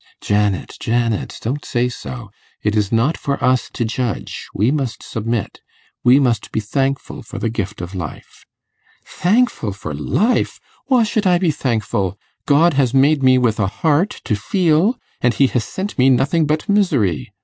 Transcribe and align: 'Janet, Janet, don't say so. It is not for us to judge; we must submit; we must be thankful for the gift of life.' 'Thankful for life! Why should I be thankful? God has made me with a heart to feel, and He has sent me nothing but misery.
'Janet, 0.19 0.77
Janet, 0.79 1.37
don't 1.43 1.63
say 1.63 1.87
so. 1.87 2.31
It 2.63 2.75
is 2.75 2.91
not 2.91 3.15
for 3.17 3.37
us 3.43 3.69
to 3.73 3.85
judge; 3.85 4.47
we 4.51 4.71
must 4.71 5.03
submit; 5.03 5.61
we 6.03 6.19
must 6.19 6.51
be 6.51 6.59
thankful 6.59 7.21
for 7.21 7.37
the 7.37 7.51
gift 7.51 7.81
of 7.81 7.93
life.' 7.93 8.43
'Thankful 9.05 9.73
for 9.73 9.93
life! 9.93 10.59
Why 10.87 11.03
should 11.03 11.27
I 11.27 11.37
be 11.37 11.51
thankful? 11.51 12.17
God 12.47 12.73
has 12.73 12.95
made 12.95 13.21
me 13.21 13.37
with 13.37 13.59
a 13.59 13.67
heart 13.67 14.21
to 14.25 14.35
feel, 14.35 14.97
and 15.21 15.35
He 15.35 15.45
has 15.53 15.65
sent 15.65 15.99
me 15.99 16.09
nothing 16.09 16.47
but 16.47 16.67
misery. 16.67 17.31